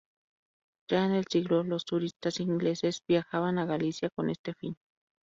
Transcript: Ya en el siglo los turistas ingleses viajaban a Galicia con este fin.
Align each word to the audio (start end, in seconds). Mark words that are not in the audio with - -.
Ya 0.89 1.05
en 1.05 1.11
el 1.11 1.27
siglo 1.27 1.63
los 1.63 1.85
turistas 1.85 2.39
ingleses 2.39 3.03
viajaban 3.07 3.59
a 3.59 3.65
Galicia 3.67 4.09
con 4.09 4.31
este 4.31 4.55
fin. 4.55 4.75